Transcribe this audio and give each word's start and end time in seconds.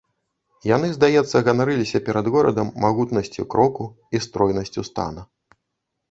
Яны, 0.75 0.87
здаецца, 0.93 1.41
ганарыліся 1.47 1.99
перад 2.07 2.29
горадам 2.35 2.71
магутнасцю 2.85 3.45
кроку 3.51 3.83
і 4.17 4.23
стройнасцю 4.25 4.81
стана. 4.89 5.21